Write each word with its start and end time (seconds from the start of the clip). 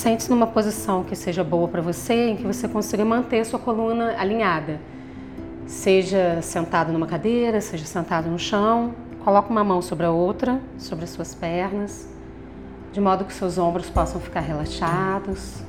Sente-se 0.00 0.30
numa 0.30 0.46
posição 0.46 1.04
que 1.04 1.14
seja 1.14 1.44
boa 1.44 1.68
para 1.68 1.82
você, 1.82 2.30
em 2.30 2.36
que 2.36 2.42
você 2.42 2.66
consiga 2.66 3.04
manter 3.04 3.44
sua 3.44 3.58
coluna 3.58 4.14
alinhada. 4.18 4.80
Seja 5.66 6.40
sentado 6.40 6.90
numa 6.90 7.06
cadeira, 7.06 7.60
seja 7.60 7.84
sentado 7.84 8.30
no 8.30 8.38
chão. 8.38 8.94
Coloque 9.22 9.50
uma 9.50 9.62
mão 9.62 9.82
sobre 9.82 10.06
a 10.06 10.10
outra, 10.10 10.58
sobre 10.78 11.04
as 11.04 11.10
suas 11.10 11.34
pernas, 11.34 12.08
de 12.90 12.98
modo 12.98 13.26
que 13.26 13.34
seus 13.34 13.58
ombros 13.58 13.90
possam 13.90 14.18
ficar 14.22 14.40
relaxados. 14.40 15.62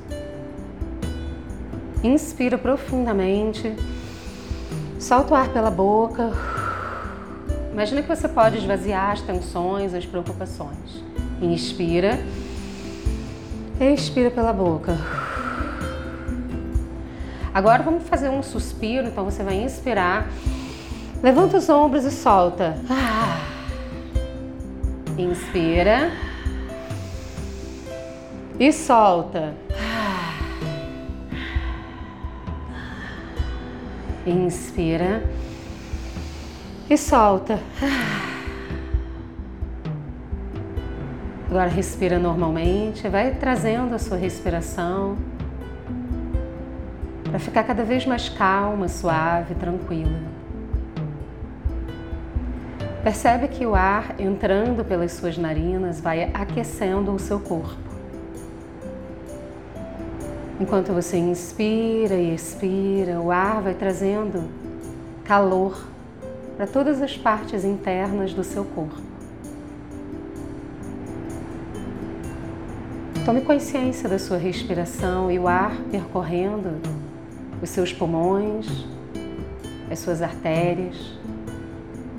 Inspira 2.02 2.56
profundamente. 2.56 3.76
Solta 4.98 5.34
o 5.34 5.36
ar 5.36 5.50
pela 5.50 5.70
boca. 5.70 6.32
Imagina 7.70 8.00
que 8.00 8.08
você 8.08 8.28
pode 8.28 8.56
esvaziar 8.56 9.10
as 9.10 9.20
tensões, 9.20 9.92
as 9.92 10.06
preocupações. 10.06 11.04
Inspira. 11.42 12.18
Expira 13.82 14.30
pela 14.30 14.52
boca. 14.52 14.96
Agora 17.52 17.82
vamos 17.82 18.08
fazer 18.08 18.28
um 18.28 18.40
suspiro, 18.40 19.08
então 19.08 19.24
você 19.24 19.42
vai 19.42 19.56
inspirar. 19.56 20.28
Levanta 21.20 21.56
os 21.56 21.68
ombros 21.68 22.04
e 22.04 22.12
solta. 22.12 22.76
Inspira. 25.18 26.12
E 28.58 28.72
solta. 28.72 29.52
Inspira. 34.24 35.24
E 36.88 36.96
solta. 36.96 37.58
Agora 41.52 41.68
respira 41.68 42.18
normalmente, 42.18 43.06
vai 43.10 43.32
trazendo 43.34 43.94
a 43.94 43.98
sua 43.98 44.16
respiração 44.16 45.18
para 47.24 47.38
ficar 47.38 47.62
cada 47.64 47.84
vez 47.84 48.06
mais 48.06 48.26
calma, 48.30 48.88
suave, 48.88 49.54
tranquila. 49.56 50.18
Percebe 53.04 53.48
que 53.48 53.66
o 53.66 53.74
ar 53.74 54.18
entrando 54.18 54.82
pelas 54.82 55.12
suas 55.12 55.36
narinas 55.36 56.00
vai 56.00 56.30
aquecendo 56.32 57.12
o 57.12 57.18
seu 57.18 57.38
corpo. 57.38 57.76
Enquanto 60.58 60.90
você 60.94 61.18
inspira 61.18 62.14
e 62.14 62.34
expira, 62.34 63.20
o 63.20 63.30
ar 63.30 63.60
vai 63.60 63.74
trazendo 63.74 64.48
calor 65.22 65.78
para 66.56 66.66
todas 66.66 67.02
as 67.02 67.14
partes 67.14 67.62
internas 67.62 68.32
do 68.32 68.42
seu 68.42 68.64
corpo. 68.64 69.11
Tome 73.24 73.42
consciência 73.42 74.08
da 74.08 74.18
sua 74.18 74.36
respiração 74.36 75.30
e 75.30 75.38
o 75.38 75.46
ar 75.46 75.76
percorrendo 75.92 76.80
os 77.62 77.70
seus 77.70 77.92
pulmões, 77.92 78.66
as 79.88 80.00
suas 80.00 80.20
artérias, 80.20 80.96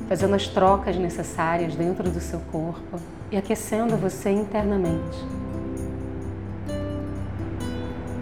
fazendo 0.07 0.33
as 0.33 0.47
trocas 0.47 0.95
necessárias 0.95 1.75
dentro 1.75 2.09
do 2.09 2.21
seu 2.21 2.39
corpo 2.49 2.97
e 3.29 3.35
aquecendo 3.35 3.97
você 3.97 4.31
internamente. 4.31 5.17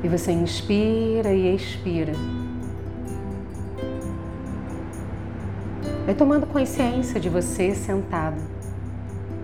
E 0.04 0.08
você 0.08 0.32
inspira 0.32 1.32
e 1.32 1.56
expira. 1.56 2.14
Vai 6.04 6.16
tomando 6.16 6.48
consciência 6.48 7.20
de 7.20 7.30
você 7.30 7.76
sentado, 7.76 8.42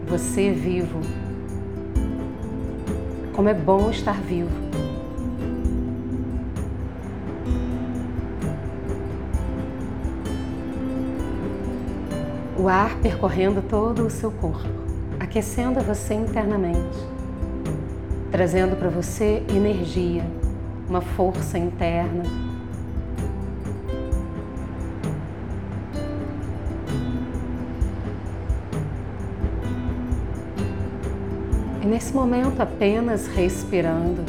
você 0.07 0.51
vivo 0.51 1.26
como 3.37 3.49
é 3.49 3.53
bom 3.53 3.91
estar 3.91 4.19
vivo. 4.19 4.49
O 12.57 12.67
ar 12.67 12.97
percorrendo 12.97 13.61
todo 13.61 14.07
o 14.07 14.09
seu 14.09 14.31
corpo, 14.31 14.67
aquecendo 15.19 15.79
você 15.81 16.15
internamente, 16.15 16.97
trazendo 18.31 18.75
para 18.75 18.89
você 18.89 19.43
energia, 19.55 20.25
uma 20.89 21.01
força 21.01 21.59
interna 21.59 22.23
E 31.87 31.89
nesse 31.89 32.13
momento, 32.13 32.59
apenas 32.61 33.27
respirando, 33.27 34.21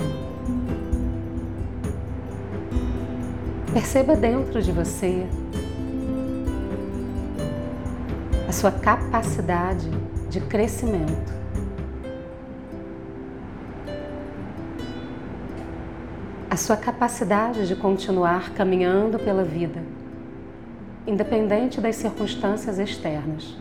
perceba 3.72 4.14
dentro 4.14 4.62
de 4.62 4.70
você 4.70 5.26
a 8.48 8.52
sua 8.52 8.70
capacidade 8.70 9.91
de 10.30 10.41
crescimento. 10.41 11.32
A 16.48 16.56
sua 16.56 16.76
capacidade 16.76 17.66
de 17.66 17.74
continuar 17.74 18.50
caminhando 18.54 19.18
pela 19.18 19.42
vida, 19.42 19.82
independente 21.04 21.80
das 21.80 21.97
circunstâncias 21.97 22.78
externas. 22.78 23.56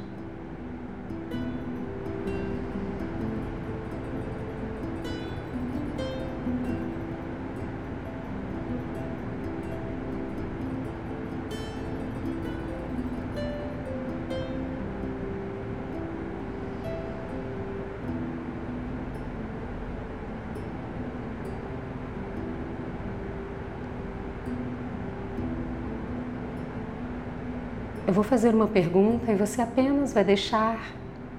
Vou 28.17 28.23
fazer 28.23 28.55
uma 28.55 28.65
pergunta 28.65 29.31
e 29.31 29.35
você 29.35 29.61
apenas 29.61 30.11
vai 30.11 30.23
deixar 30.23 30.79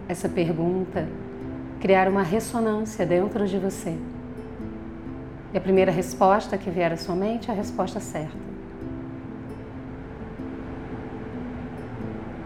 essa 0.08 0.28
pergunta 0.28 1.08
criar 1.80 2.06
uma 2.06 2.22
ressonância 2.22 3.04
dentro 3.04 3.48
de 3.48 3.58
você. 3.58 3.98
E 5.52 5.58
a 5.58 5.60
primeira 5.60 5.90
resposta 5.90 6.56
que 6.56 6.70
vier 6.70 6.92
à 6.92 6.96
sua 6.96 7.16
mente 7.16 7.50
é 7.50 7.52
a 7.52 7.56
resposta 7.56 7.98
certa. 7.98 8.38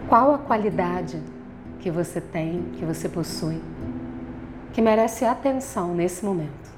Qual 0.09 0.33
a 0.33 0.39
qualidade 0.39 1.21
que 1.79 1.91
você 1.91 2.19
tem, 2.19 2.63
que 2.73 2.83
você 2.83 3.07
possui, 3.07 3.61
que 4.71 4.81
merece 4.81 5.25
atenção 5.25 5.93
nesse 5.93 6.25
momento? 6.25 6.71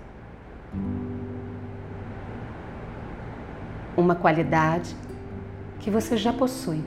Uma 3.96 4.14
qualidade 4.14 4.94
que 5.80 5.90
você 5.90 6.18
já 6.18 6.34
possui 6.34 6.84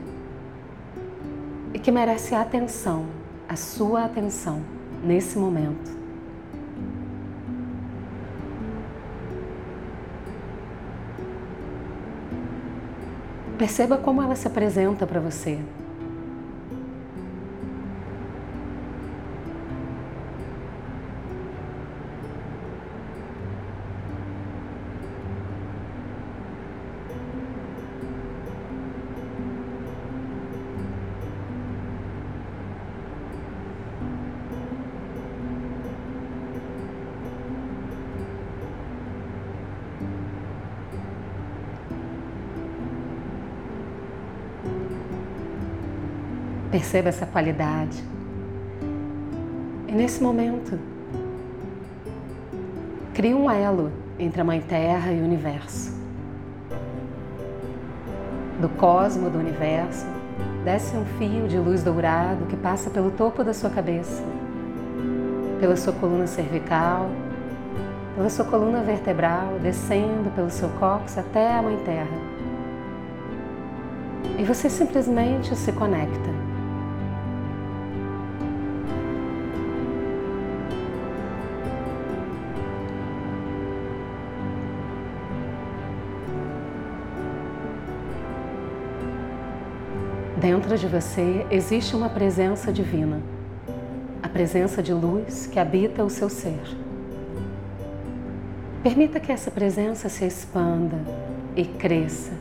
e 1.73 1.79
que 1.79 1.91
merece 1.91 2.33
atenção, 2.35 3.05
a 3.47 3.55
sua 3.55 4.05
atenção 4.05 4.61
nesse 5.03 5.37
momento. 5.37 5.97
Perceba 13.57 13.97
como 13.97 14.21
ela 14.21 14.35
se 14.35 14.47
apresenta 14.47 15.05
para 15.05 15.19
você. 15.19 15.59
Perceba 46.79 47.09
essa 47.09 47.25
qualidade. 47.25 48.01
E 49.85 49.91
nesse 49.91 50.23
momento, 50.23 50.79
crie 53.13 53.33
um 53.33 53.51
elo 53.51 53.91
entre 54.17 54.39
a 54.39 54.45
Mãe 54.45 54.61
Terra 54.61 55.11
e 55.11 55.19
o 55.19 55.25
universo. 55.25 55.93
Do 58.61 58.69
cosmo 58.69 59.29
do 59.29 59.37
universo, 59.37 60.05
desce 60.63 60.95
um 60.95 61.03
fio 61.17 61.49
de 61.49 61.57
luz 61.57 61.83
dourado 61.83 62.45
que 62.45 62.55
passa 62.55 62.89
pelo 62.89 63.11
topo 63.11 63.43
da 63.43 63.53
sua 63.53 63.69
cabeça, 63.69 64.23
pela 65.59 65.75
sua 65.75 65.91
coluna 65.91 66.27
cervical, 66.27 67.09
pela 68.15 68.29
sua 68.29 68.45
coluna 68.45 68.81
vertebral, 68.83 69.59
descendo 69.61 70.33
pelo 70.33 70.49
seu 70.49 70.69
cóccix 70.79 71.17
até 71.17 71.57
a 71.57 71.61
Mãe 71.61 71.75
Terra. 71.83 72.17
E 74.37 74.45
você 74.45 74.69
simplesmente 74.69 75.53
se 75.57 75.73
conecta. 75.73 76.48
Dentro 90.39 90.77
de 90.77 90.87
você 90.87 91.45
existe 91.51 91.93
uma 91.97 92.07
presença 92.07 92.71
divina, 92.71 93.21
a 94.23 94.29
presença 94.29 94.81
de 94.81 94.93
luz 94.93 95.45
que 95.47 95.59
habita 95.59 96.01
o 96.01 96.09
seu 96.09 96.29
ser. 96.29 96.61
Permita 98.81 99.19
que 99.19 99.33
essa 99.33 99.51
presença 99.51 100.07
se 100.07 100.23
expanda 100.23 100.97
e 101.57 101.65
cresça. 101.65 102.31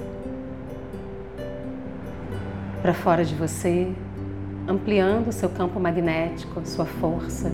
Para 2.80 2.94
fora 2.94 3.24
de 3.24 3.34
você, 3.34 3.92
ampliando 4.68 5.32
seu 5.32 5.48
campo 5.48 5.80
magnético, 5.80 6.64
sua 6.64 6.86
força, 6.86 7.50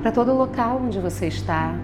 para 0.00 0.10
todo 0.12 0.32
o 0.32 0.38
local 0.38 0.80
onde 0.82 0.98
você 0.98 1.26
está, 1.26 1.78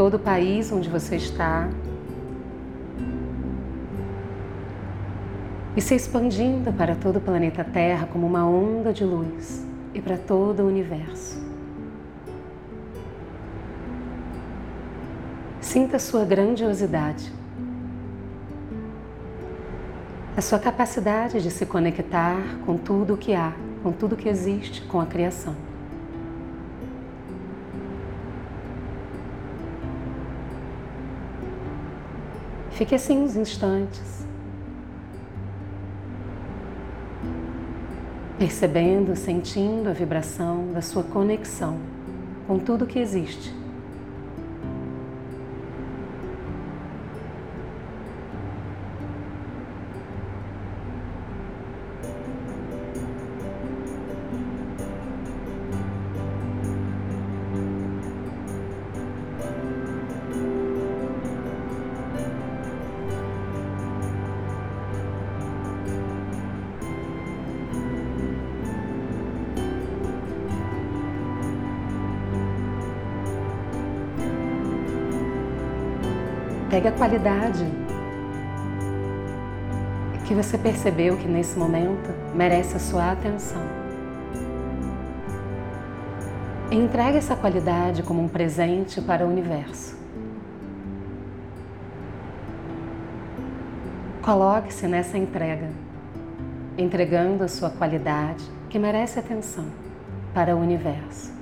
todo 0.00 0.14
o 0.14 0.18
país 0.18 0.72
onde 0.72 0.88
você 0.88 1.16
está 1.16 1.68
e 5.76 5.80
se 5.82 5.94
expandindo 5.94 6.72
para 6.72 6.96
todo 6.96 7.16
o 7.16 7.20
planeta 7.20 7.62
Terra 7.62 8.08
como 8.10 8.26
uma 8.26 8.42
onda 8.48 8.94
de 8.94 9.04
luz 9.04 9.62
e 9.92 10.00
para 10.00 10.16
todo 10.16 10.60
o 10.60 10.66
universo. 10.66 11.38
Sinta 15.60 15.98
a 15.98 16.00
sua 16.00 16.24
grandiosidade, 16.24 17.30
a 20.34 20.40
sua 20.40 20.58
capacidade 20.58 21.42
de 21.42 21.50
se 21.50 21.66
conectar 21.66 22.38
com 22.64 22.78
tudo 22.78 23.12
o 23.12 23.16
que 23.18 23.34
há, 23.34 23.52
com 23.82 23.92
tudo 23.92 24.16
que 24.16 24.30
existe, 24.30 24.80
com 24.80 24.98
a 24.98 25.04
criação. 25.04 25.69
Fique 32.80 32.94
assim 32.94 33.18
uns 33.18 33.36
instantes, 33.36 34.26
percebendo, 38.38 39.14
sentindo 39.14 39.90
a 39.90 39.92
vibração 39.92 40.72
da 40.72 40.80
sua 40.80 41.02
conexão 41.02 41.78
com 42.46 42.58
tudo 42.58 42.86
que 42.86 42.98
existe. 42.98 43.54
Pegue 76.70 76.86
a 76.86 76.92
qualidade 76.92 77.66
que 80.24 80.32
você 80.32 80.56
percebeu 80.56 81.16
que 81.16 81.26
nesse 81.26 81.58
momento 81.58 82.08
merece 82.32 82.76
a 82.76 82.78
sua 82.78 83.10
atenção. 83.10 83.60
E 86.70 86.76
entregue 86.76 87.18
essa 87.18 87.34
qualidade 87.34 88.04
como 88.04 88.22
um 88.22 88.28
presente 88.28 89.00
para 89.00 89.26
o 89.26 89.28
universo. 89.28 89.98
Coloque-se 94.22 94.86
nessa 94.86 95.18
entrega, 95.18 95.70
entregando 96.78 97.42
a 97.42 97.48
sua 97.48 97.70
qualidade 97.70 98.44
que 98.68 98.78
merece 98.78 99.18
atenção 99.18 99.66
para 100.32 100.54
o 100.54 100.60
universo. 100.60 101.39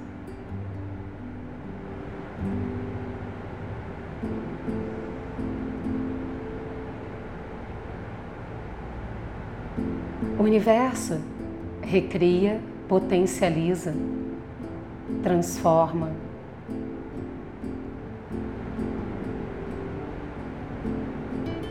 Universo 10.48 11.20
recria, 11.82 12.60
potencializa, 12.88 13.94
transforma. 15.22 16.10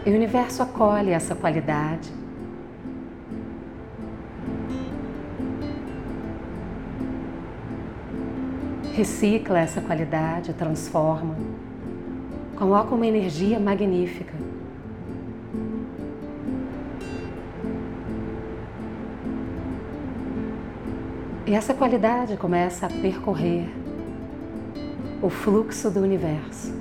E 0.06 0.12
o 0.12 0.14
universo 0.14 0.62
acolhe 0.62 1.10
essa 1.10 1.36
qualidade. 1.36 2.14
Recicla 8.94 9.60
essa 9.60 9.82
qualidade, 9.82 10.54
transforma. 10.54 11.36
Coloca 12.56 12.96
uma 12.96 13.06
energia 13.06 13.60
magnífica. 13.60 14.37
E 21.48 21.56
essa 21.56 21.74
qualidade 21.74 22.36
começa 22.36 22.88
a 22.88 22.90
percorrer 22.90 23.70
o 25.22 25.30
fluxo 25.30 25.90
do 25.90 26.02
universo, 26.02 26.74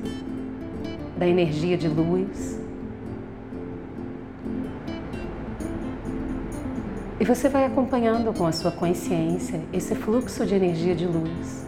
da 1.17 1.25
energia 1.25 1.79
de 1.79 1.87
luz. 1.87 2.61
E 7.21 7.25
você 7.25 7.49
vai 7.49 7.65
acompanhando 7.65 8.37
com 8.37 8.45
a 8.45 8.51
sua 8.51 8.73
consciência 8.73 9.63
esse 9.73 9.95
fluxo 9.95 10.45
de 10.45 10.57
energia 10.57 10.97
de 10.97 11.07
luz, 11.07 11.65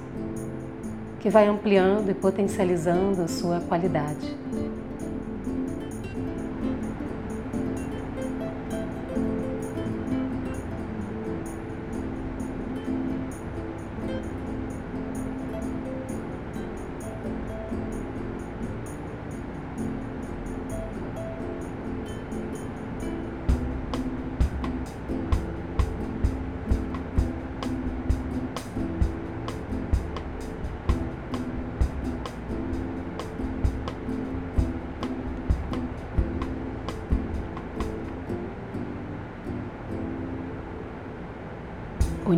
que 1.20 1.30
vai 1.30 1.46
ampliando 1.46 2.10
e 2.10 2.14
potencializando 2.14 3.22
a 3.22 3.28
sua 3.28 3.60
qualidade. 3.60 4.36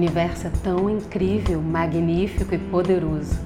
Universo 0.01 0.47
é 0.47 0.51
tão 0.63 0.89
incrível, 0.89 1.61
magnífico 1.61 2.55
e 2.55 2.59
poderoso 2.59 3.39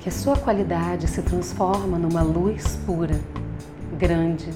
que 0.00 0.08
a 0.08 0.12
sua 0.12 0.34
qualidade 0.34 1.06
se 1.06 1.20
transforma 1.20 1.98
numa 1.98 2.22
luz 2.22 2.78
pura, 2.86 3.20
grande, 3.98 4.48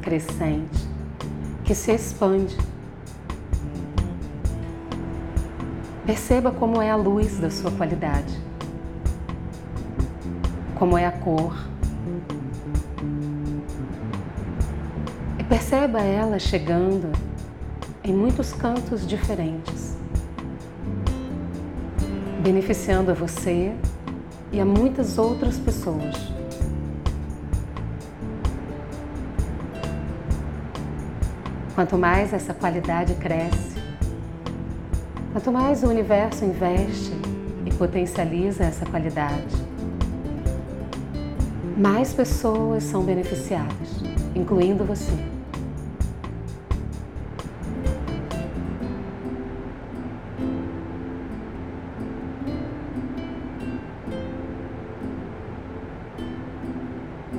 crescente, 0.00 0.86
que 1.64 1.74
se 1.74 1.90
expande. 1.90 2.56
Perceba 6.06 6.52
como 6.52 6.80
é 6.80 6.88
a 6.88 6.94
luz 6.94 7.40
da 7.40 7.50
sua 7.50 7.72
qualidade, 7.72 8.40
como 10.76 10.96
é 10.96 11.04
a 11.04 11.10
cor. 11.10 11.52
E 15.36 15.42
perceba 15.42 16.00
ela 16.00 16.38
chegando 16.38 17.10
em 18.06 18.14
muitos 18.14 18.52
cantos 18.52 19.04
diferentes, 19.04 19.85
beneficiando 22.46 23.10
a 23.10 23.14
você 23.14 23.72
e 24.52 24.60
a 24.60 24.64
muitas 24.64 25.18
outras 25.18 25.58
pessoas. 25.58 26.14
quanto 31.74 31.98
mais 31.98 32.32
essa 32.32 32.54
qualidade 32.54 33.12
cresce, 33.16 33.76
quanto 35.30 35.52
mais 35.52 35.82
o 35.82 35.88
universo 35.88 36.42
investe 36.42 37.12
e 37.66 37.74
potencializa 37.74 38.64
essa 38.64 38.86
qualidade, 38.86 39.54
mais 41.76 42.14
pessoas 42.14 42.82
são 42.82 43.02
beneficiadas, 43.02 44.02
incluindo 44.34 44.84
você. 44.84 45.35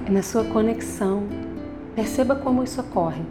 E 0.08 0.10
na 0.10 0.24
sua 0.24 0.46
conexão, 0.46 1.28
perceba 1.94 2.34
como 2.34 2.64
isso 2.64 2.80
ocorre. 2.80 3.24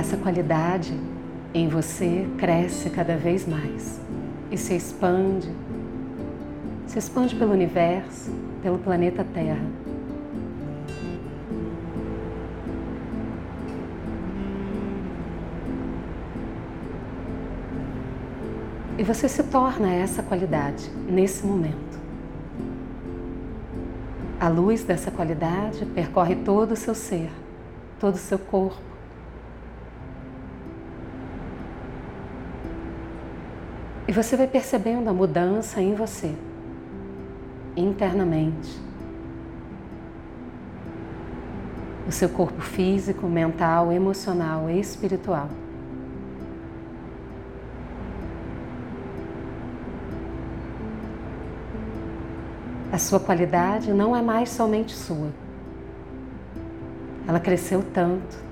Essa 0.00 0.16
qualidade 0.16 0.98
em 1.52 1.68
você 1.68 2.26
cresce 2.38 2.88
cada 2.88 3.16
vez 3.16 3.46
mais 3.46 4.00
e 4.50 4.56
se 4.56 4.74
expande, 4.74 5.54
se 6.86 6.98
expande 6.98 7.36
pelo 7.36 7.52
universo, 7.52 8.32
pelo 8.62 8.78
planeta 8.78 9.22
Terra. 9.22 9.62
E 18.96 19.02
você 19.02 19.28
se 19.28 19.42
torna 19.44 19.92
essa 19.92 20.22
qualidade 20.22 20.90
nesse 21.08 21.46
momento. 21.46 22.00
A 24.40 24.48
luz 24.48 24.82
dessa 24.82 25.10
qualidade 25.10 25.84
percorre 25.84 26.36
todo 26.36 26.72
o 26.72 26.76
seu 26.76 26.94
ser, 26.94 27.30
todo 27.98 28.14
o 28.14 28.18
seu 28.18 28.38
corpo 28.38 28.89
E 34.10 34.12
você 34.12 34.36
vai 34.36 34.48
percebendo 34.48 35.08
a 35.08 35.12
mudança 35.12 35.80
em 35.80 35.94
você, 35.94 36.34
internamente. 37.76 38.76
O 42.08 42.10
seu 42.10 42.28
corpo 42.28 42.60
físico, 42.60 43.28
mental, 43.28 43.92
emocional 43.92 44.68
e 44.68 44.80
espiritual. 44.80 45.48
A 52.90 52.98
sua 52.98 53.20
qualidade 53.20 53.92
não 53.92 54.16
é 54.16 54.20
mais 54.20 54.48
somente 54.48 54.92
sua. 54.92 55.30
Ela 57.28 57.38
cresceu 57.38 57.80
tanto 57.94 58.49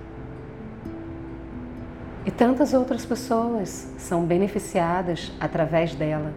e 2.28 2.30
tantas 2.30 2.74
outras 2.74 3.06
pessoas 3.06 3.88
são 3.96 4.22
beneficiadas 4.26 5.32
através 5.40 5.94
dela. 5.94 6.34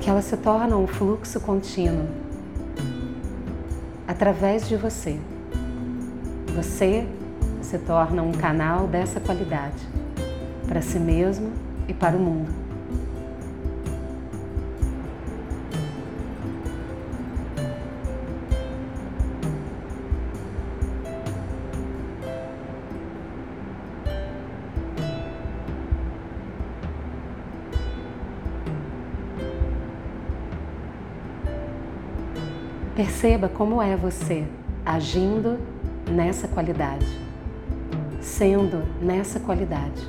Que 0.00 0.08
ela 0.08 0.22
se 0.22 0.36
torna 0.36 0.76
um 0.76 0.86
fluxo 0.86 1.40
contínuo 1.40 2.06
através 4.06 4.68
de 4.68 4.76
você. 4.76 5.18
Você 6.54 7.08
se 7.60 7.78
torna 7.78 8.22
um 8.22 8.30
canal 8.30 8.86
dessa 8.86 9.18
qualidade 9.18 9.84
para 10.68 10.80
si 10.80 11.00
mesmo 11.00 11.50
e 11.88 11.92
para 11.92 12.16
o 12.16 12.20
mundo. 12.20 12.59
Perceba 33.00 33.48
como 33.48 33.80
é 33.80 33.96
você 33.96 34.46
agindo 34.84 35.58
nessa 36.06 36.46
qualidade, 36.46 37.06
sendo 38.20 38.84
nessa 39.00 39.40
qualidade. 39.40 40.06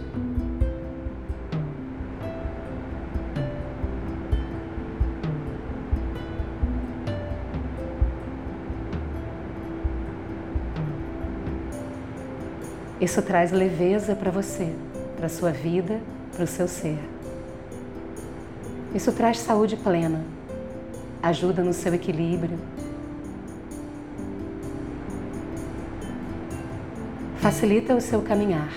Isso 12.99 13.21
traz 13.21 13.53
leveza 13.53 14.15
para 14.15 14.31
você, 14.31 14.75
para 15.15 15.29
sua 15.29 15.51
vida, 15.51 16.01
para 16.35 16.43
o 16.43 16.47
seu 16.47 16.67
ser. 16.67 16.99
Isso 18.93 19.13
traz 19.13 19.39
saúde 19.39 19.77
plena, 19.77 20.25
ajuda 21.23 21.63
no 21.63 21.71
seu 21.71 21.93
equilíbrio, 21.93 22.59
facilita 27.41 27.95
o 27.95 27.99
seu 27.99 28.21
caminhar. 28.21 28.71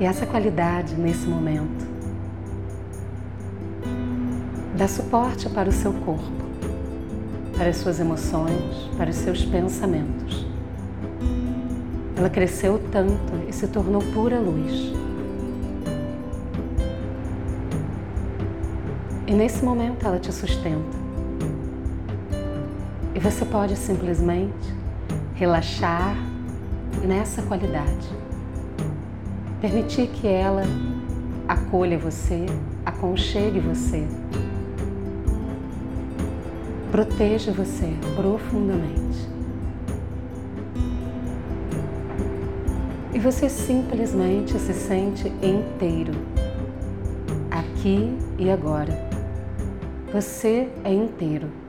E 0.00 0.06
essa 0.06 0.24
qualidade 0.26 0.94
nesse 0.94 1.26
momento 1.26 1.86
dá 4.74 4.88
suporte 4.88 5.50
para 5.50 5.68
o 5.68 5.72
seu 5.72 5.92
corpo 5.92 6.53
para 7.56 7.68
as 7.68 7.76
suas 7.76 8.00
emoções, 8.00 8.90
para 8.96 9.10
os 9.10 9.16
seus 9.16 9.44
pensamentos. 9.44 10.44
Ela 12.16 12.30
cresceu 12.30 12.80
tanto 12.90 13.32
e 13.48 13.52
se 13.52 13.66
tornou 13.68 14.02
pura 14.12 14.38
luz. 14.38 14.92
E 19.26 19.32
nesse 19.32 19.64
momento 19.64 20.06
ela 20.06 20.18
te 20.18 20.32
sustenta. 20.32 21.04
E 23.14 23.18
você 23.18 23.44
pode 23.44 23.76
simplesmente 23.76 24.74
relaxar 25.34 26.16
nessa 27.04 27.42
qualidade. 27.42 28.08
Permitir 29.60 30.08
que 30.08 30.26
ela 30.26 30.62
acolha 31.48 31.98
você, 31.98 32.46
aconchegue 32.84 33.60
você 33.60 34.06
proteja 36.94 37.50
você 37.50 37.92
profundamente. 38.14 39.28
E 43.12 43.18
você 43.18 43.48
simplesmente 43.48 44.56
se 44.60 44.72
sente 44.72 45.26
inteiro, 45.42 46.12
aqui 47.50 48.16
e 48.38 48.48
agora. 48.48 48.96
Você 50.12 50.68
é 50.84 50.92
inteiro. 50.92 51.63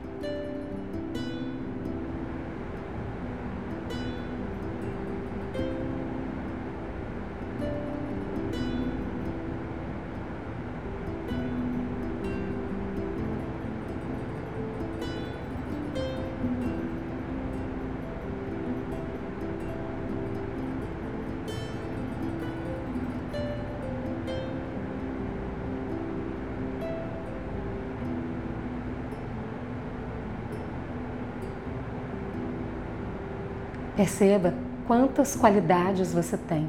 Perceba 33.96 34.52
quantas 34.86 35.34
qualidades 35.34 36.12
você 36.12 36.36
tem. 36.36 36.68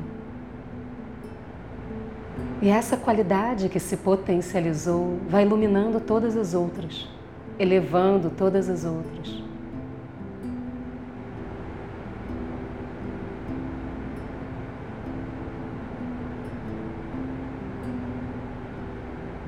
E 2.62 2.70
essa 2.70 2.96
qualidade 2.96 3.68
que 3.70 3.80
se 3.80 3.98
potencializou 3.98 5.20
vai 5.30 5.44
iluminando 5.44 6.00
todas 6.00 6.36
as 6.38 6.54
outras, 6.54 7.08
elevando 7.60 8.32
todas 8.32 8.70
as 8.70 8.86
outras. 8.86 9.44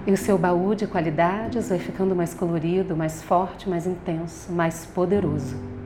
E 0.06 0.12
o 0.12 0.18
seu 0.18 0.38
baú 0.38 0.76
de 0.76 0.86
qualidades 0.86 1.70
vai 1.70 1.80
ficando 1.80 2.16
mais 2.16 2.34
colorido, 2.34 2.96
mais 2.96 3.24
forte, 3.24 3.70
mais 3.70 3.88
intenso, 3.88 4.52
mais 4.52 4.86
poderoso. 4.86 5.79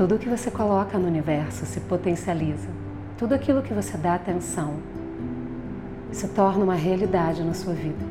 Tudo 0.00 0.18
que 0.18 0.30
você 0.30 0.50
coloca 0.50 0.96
no 0.96 1.06
universo 1.06 1.66
se 1.66 1.78
potencializa. 1.78 2.70
Tudo 3.18 3.34
aquilo 3.34 3.60
que 3.60 3.74
você 3.74 3.98
dá 3.98 4.14
atenção 4.14 4.76
se 6.10 6.26
torna 6.28 6.64
uma 6.64 6.74
realidade 6.74 7.44
na 7.44 7.52
sua 7.52 7.74
vida. 7.74 8.02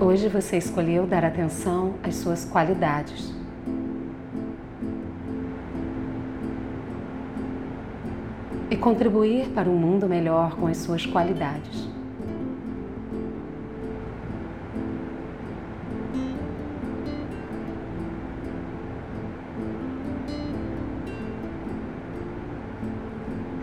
Hoje 0.00 0.28
você 0.28 0.56
escolheu 0.56 1.06
dar 1.06 1.24
atenção 1.24 1.94
às 2.02 2.16
suas 2.16 2.44
qualidades. 2.44 3.32
E 8.68 8.76
contribuir 8.76 9.50
para 9.50 9.70
um 9.70 9.78
mundo 9.78 10.08
melhor 10.08 10.56
com 10.56 10.66
as 10.66 10.78
suas 10.78 11.06
qualidades. 11.06 11.95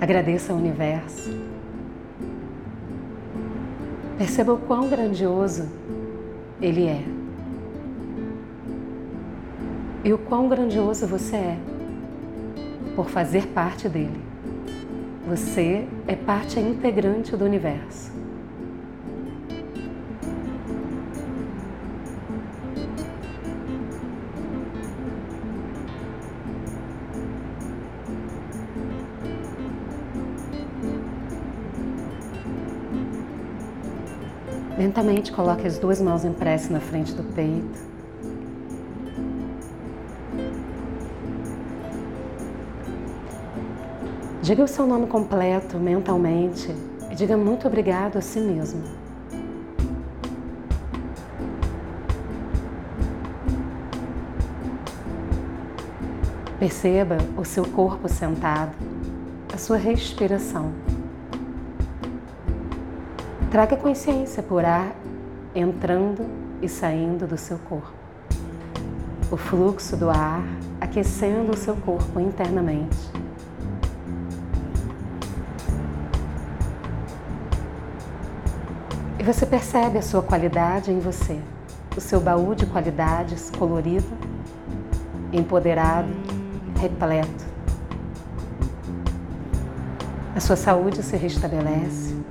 Agradeça 0.03 0.51
ao 0.51 0.59
universo. 0.59 1.31
Perceba 4.17 4.51
o 4.51 4.57
quão 4.57 4.89
grandioso 4.89 5.69
ele 6.61 6.87
é. 6.87 7.01
E 10.03 10.11
o 10.11 10.17
quão 10.17 10.49
grandioso 10.49 11.07
você 11.07 11.37
é 11.37 11.57
por 12.97 13.09
fazer 13.09 13.47
parte 13.47 13.87
dele. 13.87 14.19
Você 15.25 15.87
é 16.05 16.17
parte 16.17 16.59
integrante 16.59 17.37
do 17.37 17.45
universo. 17.45 18.11
Lentamente 34.83 35.31
coloque 35.31 35.65
as 35.65 35.79
duas 35.79 36.01
mãos 36.01 36.25
em 36.25 36.33
prece 36.33 36.69
na 36.69 36.81
frente 36.81 37.13
do 37.13 37.23
peito. 37.23 37.79
Diga 44.41 44.61
o 44.61 44.67
seu 44.67 44.85
nome 44.85 45.07
completo 45.07 45.77
mentalmente 45.77 46.75
e 47.09 47.15
diga 47.15 47.37
muito 47.37 47.65
obrigado 47.65 48.17
a 48.17 48.21
si 48.21 48.41
mesmo. 48.41 48.83
Perceba 56.59 57.19
o 57.37 57.45
seu 57.45 57.63
corpo 57.63 58.09
sentado, 58.09 58.73
a 59.53 59.57
sua 59.57 59.77
respiração. 59.77 60.82
Traga 63.53 63.77
consciência 63.77 64.41
por 64.41 64.65
ar 64.65 64.95
entrando 65.53 66.25
e 66.59 66.67
saindo 66.67 67.27
do 67.27 67.37
seu 67.37 67.59
corpo. 67.59 67.93
O 69.29 69.37
fluxo 69.37 69.95
do 69.95 70.09
ar 70.09 70.43
aquecendo 70.81 71.51
o 71.51 71.55
seu 71.55 71.75
corpo 71.75 72.19
internamente. 72.19 72.97
E 79.19 79.23
você 79.23 79.45
percebe 79.45 79.99
a 79.99 80.01
sua 80.01 80.23
qualidade 80.23 80.91
em 80.91 80.99
você, 80.99 81.39
o 81.95 82.01
seu 82.01 82.19
baú 82.19 82.55
de 82.55 82.65
qualidades 82.65 83.51
colorido, 83.51 84.17
empoderado, 85.31 86.09
repleto. 86.81 87.45
A 90.35 90.39
sua 90.39 90.55
saúde 90.55 91.03
se 91.03 91.15
restabelece, 91.15 92.22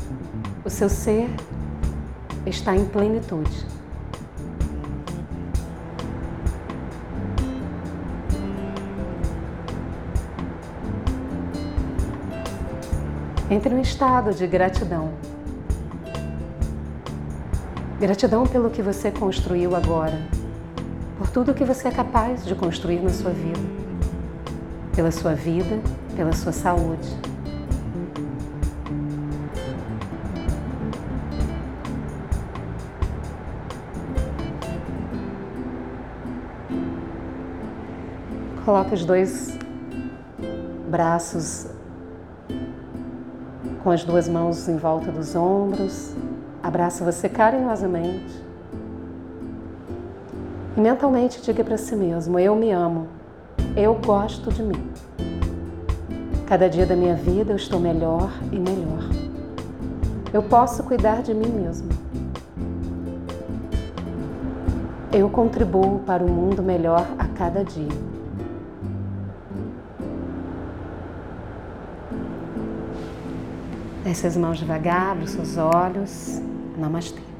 o 0.64 0.70
seu 0.70 0.88
ser 0.88 1.28
está 2.46 2.76
em 2.76 2.84
plenitude. 2.84 3.66
Entre 13.50 13.74
um 13.74 13.80
estado 13.80 14.32
de 14.32 14.46
gratidão. 14.46 15.12
Gratidão 18.00 18.46
pelo 18.46 18.70
que 18.70 18.82
você 18.82 19.10
construiu 19.10 19.76
agora, 19.76 20.18
por 21.18 21.28
tudo 21.28 21.52
que 21.52 21.64
você 21.64 21.88
é 21.88 21.90
capaz 21.90 22.44
de 22.44 22.54
construir 22.54 23.00
na 23.00 23.10
sua 23.10 23.30
vida, 23.30 23.60
pela 24.94 25.10
sua 25.10 25.34
vida, 25.34 25.78
pela 26.16 26.32
sua 26.32 26.52
saúde 26.52 27.31
Coloque 38.72 38.94
os 38.94 39.04
dois 39.04 39.58
braços 40.88 41.66
com 43.84 43.90
as 43.90 44.02
duas 44.02 44.26
mãos 44.26 44.66
em 44.66 44.78
volta 44.78 45.12
dos 45.12 45.36
ombros. 45.36 46.14
Abraça 46.62 47.04
você 47.04 47.28
carinhosamente. 47.28 48.42
E 50.74 50.80
mentalmente 50.80 51.42
diga 51.42 51.62
para 51.62 51.76
si 51.76 51.94
mesmo: 51.94 52.38
Eu 52.38 52.56
me 52.56 52.70
amo. 52.70 53.08
Eu 53.76 53.94
gosto 53.94 54.50
de 54.50 54.62
mim. 54.62 54.90
Cada 56.46 56.66
dia 56.66 56.86
da 56.86 56.96
minha 56.96 57.14
vida 57.14 57.52
eu 57.52 57.56
estou 57.56 57.78
melhor 57.78 58.32
e 58.50 58.58
melhor. 58.58 59.04
Eu 60.32 60.42
posso 60.42 60.82
cuidar 60.82 61.20
de 61.20 61.34
mim 61.34 61.50
mesmo. 61.50 61.90
Eu 65.12 65.28
contribuo 65.28 65.98
para 66.06 66.24
um 66.24 66.28
mundo 66.28 66.62
melhor 66.62 67.06
a 67.18 67.28
cada 67.28 67.62
dia. 67.62 68.11
Desce 74.04 74.26
as 74.26 74.36
mãos 74.36 74.58
devagar, 74.58 75.12
abre 75.12 75.24
os 75.24 75.30
seus 75.30 75.56
olhos. 75.56 76.40
Namastê. 76.76 77.31